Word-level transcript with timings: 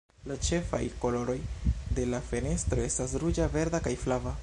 La 0.29 0.35
ĉefaj 0.45 0.79
koloroj 1.03 1.37
de 1.99 2.07
la 2.15 2.23
fenestro 2.33 2.87
estas 2.89 3.15
ruĝa, 3.25 3.51
verda 3.59 3.87
kaj 3.89 3.99
flava. 4.07 4.39